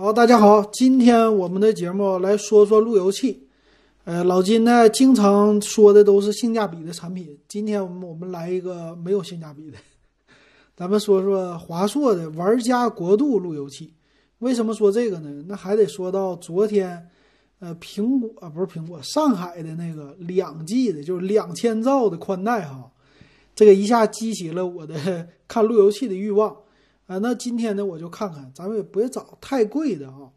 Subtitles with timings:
[0.00, 3.48] 好，大家好，今天我们的节目来说说路由器。
[4.04, 9.78] 呃，老金呢经常说的都是性价比的产品，今天我们我们来一个没有性价比的，
[10.76, 13.92] 咱们说说华硕的玩家国度路由器。
[14.38, 15.42] 为什么说这个呢？
[15.48, 17.08] 那还得说到昨天，
[17.58, 22.88] 呃，苹果不是苹果，上海的那个两 G 的，就是两千兆的宽带哈，
[23.52, 26.56] 这个一下激起了我的 看路由器的欲望。
[27.08, 30.30] 啊，那今天呢，我就看看，咱们也别找太贵的啊。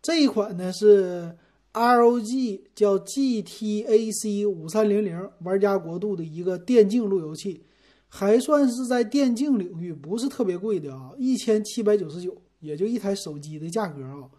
[0.00, 1.36] 这一款呢是
[1.74, 7.62] ROG 叫 GTAC 五三零零玩家国度的一个电竞路由器，
[8.08, 14.30] 还算是在电竞领域不是特别贵的啊，一千七百九十九，也就一台手机的价格啊，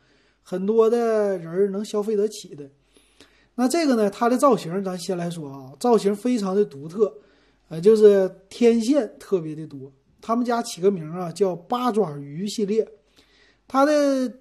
[0.42, 2.68] 很多的人能消费得起的。
[3.54, 7.14] 那这个呢，它的造型咱先来说啊，造型非常的独特，
[7.68, 9.94] 呃，就是天线特别的多。
[10.22, 12.88] 他们家起个名啊，叫八爪鱼系列。
[13.68, 14.32] 它的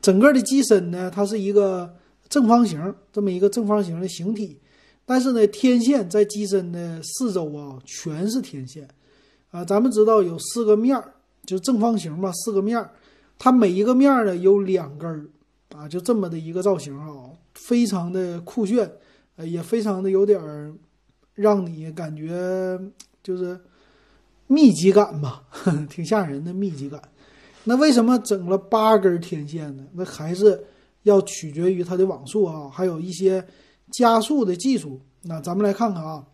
[0.00, 1.94] 整个的机身呢，它是一个
[2.28, 4.58] 正方形，这么一个正方形的形体。
[5.04, 8.88] 但是呢，天线在机身的四周啊，全是天线。
[9.50, 12.90] 啊，咱们知道有四个面儿，就正方形嘛，四个面儿，
[13.38, 15.26] 它每一个面儿呢有两根儿，
[15.76, 18.90] 啊，就这么的一个造型啊，非常的酷炫，
[19.36, 20.72] 呃，也非常的有点儿
[21.34, 22.78] 让你感觉
[23.22, 23.60] 就是。
[24.52, 25.42] 密集感吧，
[25.88, 27.00] 挺吓人的密集感。
[27.64, 29.84] 那为什么整了八根天线呢？
[29.92, 30.62] 那还是
[31.04, 33.44] 要取决于它的网速啊，还有一些
[33.92, 35.00] 加速的技术。
[35.22, 36.26] 那咱们来看看啊，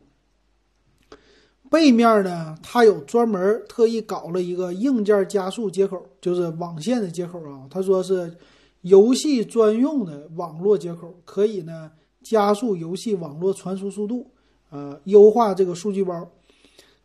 [1.71, 7.67] 背面呢，它有专门特意搞了一个硬件加速接口，就是网线的接口啊。
[7.71, 8.35] 他说是
[8.81, 11.91] 游戏专用的网络接口，可以呢
[12.23, 14.27] 加速游戏网络传输速度，
[14.71, 16.27] 呃，优化这个数据包。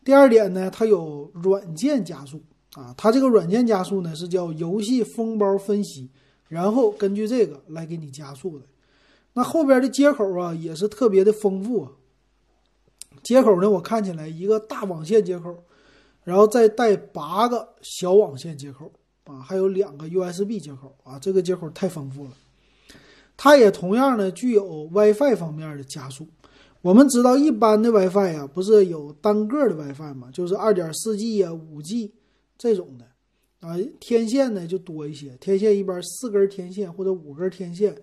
[0.03, 2.41] 第二点呢，它有软件加速
[2.73, 6.09] 啊，它这个软件加速呢是叫游戏封包分析，
[6.49, 8.65] 然后根据这个来给你加速的。
[9.33, 11.91] 那后边的接口啊也是特别的丰富啊。
[13.21, 15.63] 接口呢，我看起来一个大网线接口，
[16.23, 18.91] 然后再带八个小网线接口
[19.23, 22.31] 啊，还有两个 USB 接口啊，这个接口太丰富了。
[23.37, 26.27] 它也同样呢具有 WiFi 方面的加速。
[26.83, 30.29] 我们知道，一般的 WiFi 呀，不是有单个的 WiFi 吗？
[30.33, 32.11] 就是二点四 G 呀、五 G
[32.57, 33.05] 这种的
[33.65, 33.77] 啊。
[34.01, 37.95] 天线呢就多一些，天线一般四根天线或者五根天线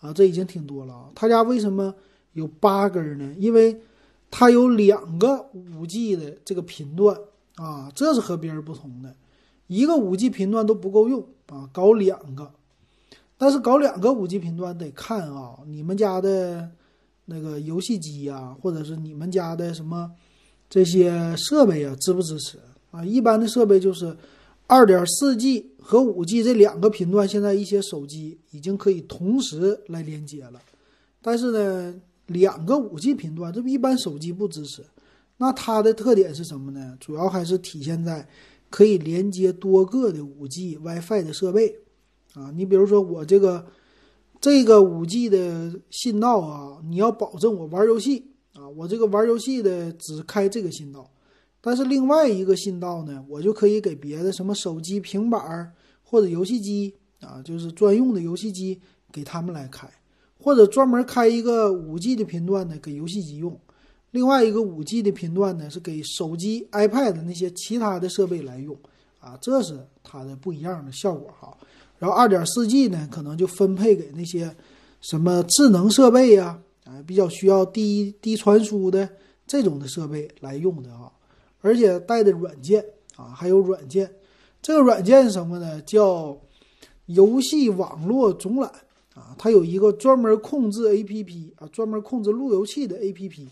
[0.00, 1.10] 啊，这已经挺多了啊。
[1.16, 1.92] 他家为什么
[2.34, 3.34] 有八根呢？
[3.40, 3.76] 因为
[4.30, 7.18] 它有两个五 G 的这个频段
[7.56, 9.12] 啊，这是和别人不同的。
[9.66, 12.52] 一个五 G 频段都不够用啊，搞两个。
[13.36, 16.70] 但是搞两个五 G 频段得看啊，你们家的。
[17.30, 20.10] 那个游戏机呀，或者是你们家的什么
[20.70, 22.58] 这些设备啊，支不支持
[22.90, 23.04] 啊？
[23.04, 24.16] 一般的设备就是
[24.66, 30.58] 二点四 G 和五 G 这两个频段，现在一些手机已经可以同时来连接了。
[31.20, 31.94] 但是呢，
[32.28, 34.82] 两个五 G 频段，这不一般手机不支持。
[35.36, 36.96] 那它的特点是什么呢？
[36.98, 38.26] 主要还是体现在
[38.70, 41.76] 可以连接多个的五 G WiFi 的设备
[42.32, 42.50] 啊。
[42.56, 43.66] 你比如说我这个。
[44.40, 51.10] 这个五 G 的信道啊，你要保证我玩游戏啊，我这个玩游戏的只开这个信道，
[51.60, 55.72] 但是另外一个信道呢，我就可以给别的什么手机、平板儿
[56.04, 58.80] 或者游戏机啊，就是专用的游戏机
[59.12, 59.90] 给他们来开，
[60.38, 63.58] 或者专门开一个五 G 的频段呢给游戏机用，
[64.12, 68.76] 另外一个五 G 的频段呢是给手机、iPad 那些其他的设备来用。
[69.18, 71.52] 啊，这是它的不一样的效果哈。
[71.98, 74.54] 然后二点四 G 呢，可能就分配给那些
[75.00, 79.08] 什么智能设备呀，啊，比较需要低低传输的
[79.46, 81.10] 这种的设备来用的啊。
[81.60, 82.84] 而且带的软件
[83.16, 84.08] 啊，还有软件，
[84.62, 85.82] 这个软件什么呢？
[85.82, 86.38] 叫
[87.06, 88.70] 游戏网络总览
[89.14, 93.48] 啊，它有一个专门控制 APP 啊，专门控制路由器的 APP，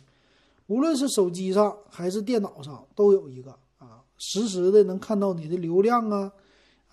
[0.69, 6.31] 无论是手机上还是电脑上都有一个啊，实时的能看到你的流量啊。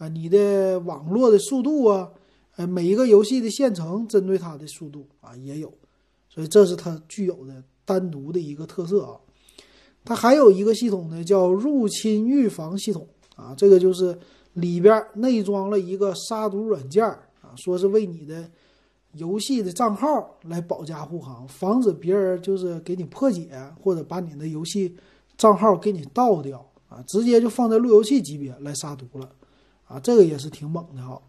[0.10, 2.10] 你的网络的速度啊，
[2.56, 5.74] 呃，每一个游戏的线程针对它的速度啊也有，
[6.30, 9.18] 所以这是它具有的单独的一个特色啊。
[10.06, 14.18] 它还有一个系统呢，叫入侵预防系统啊，这个就是
[14.54, 18.50] 里边内装了一个杀毒软件啊，说是为你的
[19.14, 23.50] 游戏的账号来保驾护航，防止别人就是给你破解
[23.82, 24.94] 或者把你的游戏
[25.38, 29.30] 账号给你盗掉啊，直接就放在路由器级别来杀毒了。
[29.94, 31.22] 啊，这个也是挺猛的哈。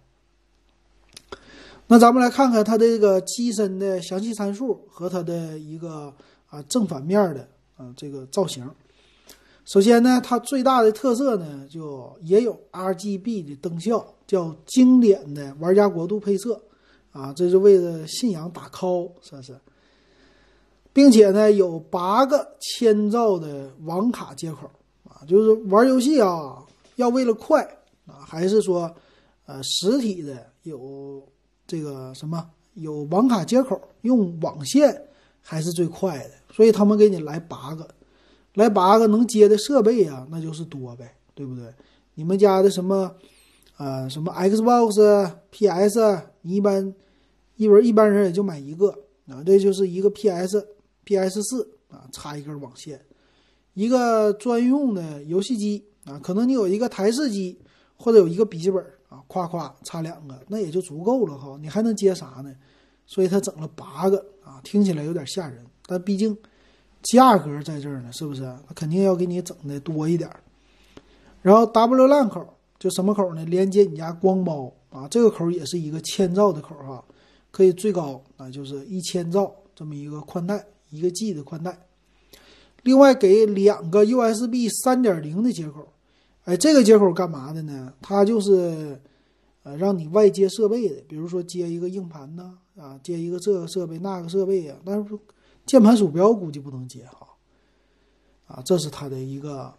[1.87, 6.11] 那咱们来看看它的这个机身的详细参数和它的一个
[6.49, 7.47] 啊正反面的
[7.77, 8.67] 啊这个造型。
[9.67, 16.59] 首先呢，它最大的特色呢，就也有 RGB 的灯效，叫经典的玩家国度配色
[17.13, 19.55] 啊，这是为了信仰打 call，算是。
[20.95, 24.71] 并且呢，有八个千兆的网卡接口
[25.07, 26.65] 啊，就是玩游戏啊，
[26.97, 27.69] 要为了快
[28.07, 28.95] 啊，还是说，
[29.47, 31.23] 呃，实体的有
[31.67, 35.07] 这个什么有网卡接口，用网线
[35.41, 37.89] 还是最快的，所以他们给你来八个。
[38.55, 41.75] 来八个能接的设备啊，那就是多呗，对不对？
[42.15, 43.13] 你们家的什么，
[43.79, 46.95] 呃，什么 Xbox、PS，你一般
[47.57, 48.97] 一般一般人也就买一个
[49.27, 50.65] 啊，这就是一个 PS、
[51.03, 53.01] PS 四啊，插一根网线，
[53.73, 57.59] 一个专用的游戏机啊，可能你有一个台式机
[57.97, 61.59] 或者有一个笔记本啊，夸夸插两个，那也就足够了哈。
[61.61, 62.55] 你还能接啥呢？
[63.07, 66.37] 所以他整了八个啊，听起来有点吓人，但毕竟。
[67.13, 68.41] 价格在这儿呢，是不是？
[68.67, 70.31] 他肯定要给你整的多一点。
[71.43, 73.45] 然后 W LAN 口就什么口呢？
[73.45, 77.05] 连接你家光猫啊，这个口也是一个千兆的口哈，
[77.51, 81.79] 可以最高啊就是一千兆这么一个宽带，一个 G 的宽带。
[82.85, 85.87] 另外给两个 USB 三点零的接口，
[86.45, 87.93] 哎，这个接口干嘛的呢？
[88.01, 89.01] 它就是
[89.63, 95.19] 呃让你外接设备的，比如说接一个硬盘呐，啊，接一个这个设备那个设备呀，但是。
[95.67, 97.27] 键盘鼠标估计不能接哈，
[98.47, 99.73] 啊，这是它的一个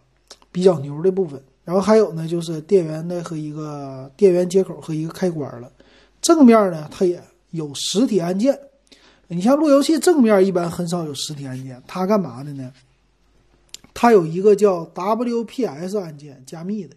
[0.50, 1.40] 比较牛的部分。
[1.62, 5.70] 然后还有呢，就是电源的和一个电源接口和一个开关了。
[6.20, 7.22] 正面呢，它也
[7.52, 8.58] 有实体按键。
[9.28, 12.72] 你像路由器正面一般很少有实体按键，它干嘛的呢？
[13.98, 16.94] 它有一个叫 WPS 按键加密的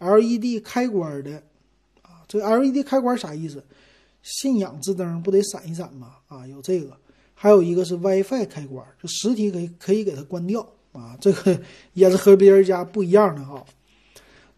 [0.00, 1.40] LED 开关的
[2.02, 3.62] 啊，这 LED 开关啥意思？
[4.24, 6.16] 信仰之灯不得闪一闪吗？
[6.26, 6.96] 啊，有这个。
[7.32, 10.60] 还有一个是 WiFi 开关，就实体可以可以给它关掉
[10.90, 11.60] 啊，这个
[11.94, 13.64] 也是和别人家不一样的哈。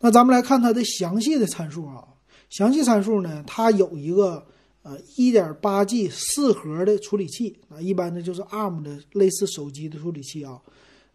[0.00, 2.02] 那咱们来看它的详细的参数啊，
[2.48, 4.46] 详细参数呢，它有一个
[4.82, 10.60] 呃 1.8G 四核的处理器啊，一般的就是 ARM 的类似手机的处理器啊，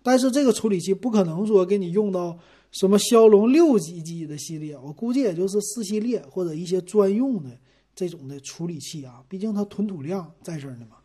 [0.02, 2.38] 但是这个处理器不可能说给你用到
[2.72, 7.50] 什么骁龙六几 G 的系列，我估计也就是四系列或者一些专用的
[7.96, 10.98] 这种的处理器啊，毕竟它吞吐量在这儿呢嘛。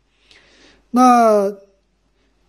[0.91, 1.53] 那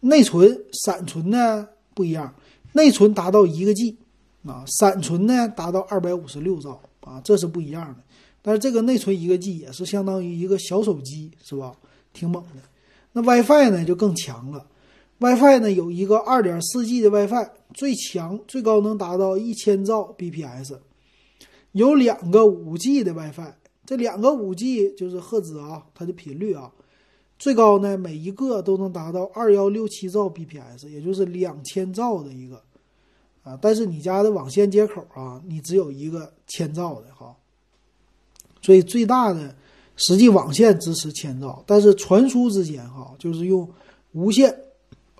[0.01, 2.33] 内存、闪存呢不一样，
[2.73, 3.97] 内存达到一个 G，
[4.45, 7.97] 啊，闪存呢达到二百五十六兆啊，这是不一样的。
[8.43, 11.75] 但是这个内存一个 G 也是相当于一个小手机，是吧？
[12.13, 12.63] 挺猛的。
[13.13, 14.65] 那 WiFi 呢就更强了
[15.19, 20.79] ，WiFi 呢有一个二点四 G 的 WiFi，最强最高能达到一千兆 bps，
[21.73, 23.53] 有两个五 G 的 WiFi，
[23.85, 26.71] 这两个五 G 就是赫兹啊，它的频率啊。
[27.39, 32.63] 最高呢，每一个都能达到二幺六七兆 bps，也就是两千兆的一个
[33.43, 33.59] 啊。
[33.61, 37.37] 但是你家的网线接口啊，你只有一个千兆的哈。
[38.63, 39.55] 所以最大的
[39.97, 43.69] 实际网线支持千兆，但是传输之间哈，就是用
[44.13, 44.59] 无线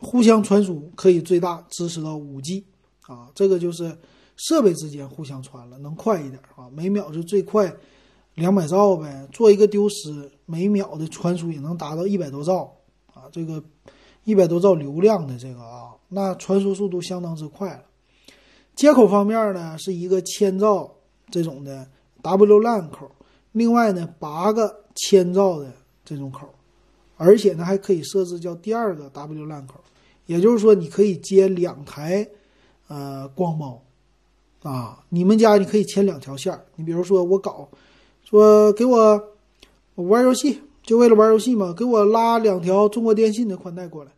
[0.07, 2.65] 互相传输，可以最大支持到五 G
[3.09, 3.29] 啊。
[3.35, 3.99] 这个就是
[4.37, 7.75] 设备之间互相传了，能快一点啊，每秒是最快。
[8.35, 12.71] 两百兆呗，做一个丢失，每秒的传输也能达到一百多兆
[13.15, 13.25] 啊！
[13.33, 13.65] 这个
[14.25, 17.83] 一百多兆流量的这个啊，那传输速度相当之快了。
[18.75, 20.95] 接口方面呢，是一个千兆
[21.31, 21.89] 这种的
[22.21, 23.11] W LAN 口，
[23.53, 25.73] 另外呢八个千兆的
[26.05, 26.47] 这种口，
[27.17, 29.81] 而且呢还可以设置叫第二个 W LAN 口，
[30.27, 32.29] 也就是说你可以接两台
[32.89, 33.83] 呃光猫
[34.63, 37.69] 啊，你们家你可以牵两条线儿，你比如说我搞。
[38.29, 39.23] 说给我，
[39.95, 44.11] 我玩游戏就为了玩游戏嘛，给我拉两条中国电信的宽带过来，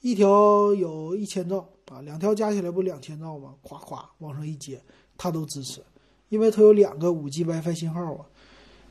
[0.00, 3.54] 一条有一千兆啊，两条加起来不两千兆吗？
[3.62, 4.82] 咵咵往上一接，
[5.16, 5.80] 它都支持，
[6.28, 8.26] 因为它有两个五 G WiFi 信号啊，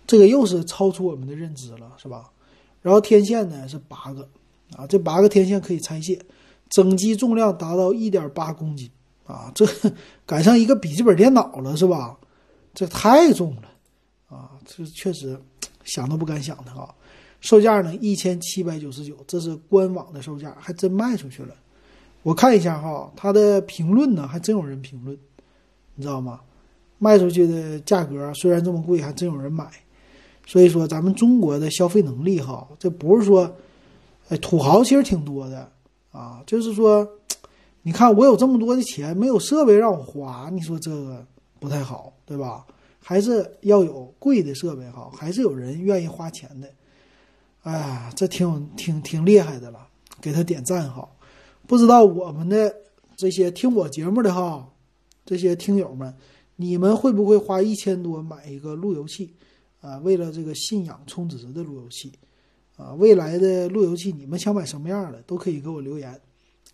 [0.07, 2.31] 这个又是超出我们的认知了，是吧？
[2.81, 4.29] 然后天线呢是八个
[4.77, 6.17] 啊，这八个天线可以拆卸，
[6.71, 8.89] 整机重量达到一点八公斤
[9.25, 9.63] 啊，这
[10.25, 12.17] 赶上一个笔记本电脑了，是吧？
[12.73, 13.63] 这太重了。
[14.27, 15.39] 啊，这确实
[15.83, 16.95] 想都不敢想的哈，
[17.41, 21.53] 售价呢一千七百九十九，这是官网的售价，还真卖出去了。
[22.23, 25.17] 我看一下哈，它的评论呢，还真有人评论，
[25.95, 26.39] 你知道吗？
[26.97, 29.69] 卖出去的价格虽然这么贵，还真有人买。
[30.45, 33.53] 所以说，咱们中国的消费能力哈，这不是说，
[34.29, 35.69] 哎，土豪其实挺多的
[36.11, 36.43] 啊。
[36.45, 37.07] 就是说，
[37.81, 41.25] 你看我有这么多的钱，没有设备让我花，你说这个
[41.59, 42.65] 不太好，对吧？
[43.03, 46.71] 还是要有贵的设备哈，还是有人愿意花钱的。
[47.63, 49.87] 哎呀，这挺挺挺厉害的了，
[50.21, 51.09] 给他点赞哈。
[51.67, 52.75] 不知道我们的
[53.15, 54.67] 这些听我节目的哈，
[55.25, 56.13] 这些听友们，
[56.55, 59.33] 你们会不会花一千多买一个路由器
[59.79, 59.97] 啊？
[59.99, 62.11] 为了这个信仰充值的路由器
[62.81, 62.93] 啊？
[62.95, 66.19] 未来的路由器你们想买什么样的都可以给我留言。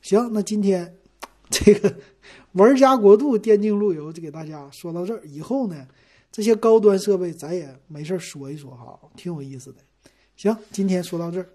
[0.01, 0.95] 行，那今天
[1.49, 1.93] 这个
[2.53, 5.21] 玩家国度电竞路由就给大家说到这儿。
[5.25, 5.87] 以后呢，
[6.31, 9.79] 这些高端设备咱也没事说一说哈，挺有意思的。
[10.35, 11.49] 行，今天说到这儿。